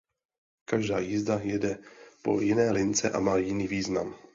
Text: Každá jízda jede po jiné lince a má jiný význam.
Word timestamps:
Každá 0.65 0.99
jízda 0.99 1.39
jede 1.43 1.77
po 2.21 2.41
jiné 2.41 2.71
lince 2.71 3.11
a 3.11 3.19
má 3.19 3.37
jiný 3.37 3.67
význam. 3.67 4.15